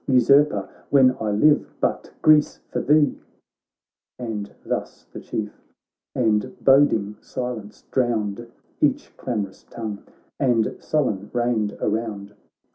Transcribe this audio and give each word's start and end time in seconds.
Usurper, 0.07 0.67
when 0.89 1.15
I 1.19 1.29
live 1.29 1.69
but, 1.79 2.11
Greece, 2.23 2.57
for 2.71 2.81
thee!' 2.81 3.19
And 4.27 4.49
thus 4.65 5.03
the 5.13 5.19
Chief— 5.19 5.51
and 6.15 6.55
boding 6.59 7.17
silence 7.21 7.83
drowned 7.91 8.47
Each 8.81 9.15
clam' 9.15 9.43
rous 9.45 9.63
tongue, 9.69 10.01
and 10.39 10.75
sullen 10.79 11.29
reigned 11.35 11.77
around. 11.79 12.33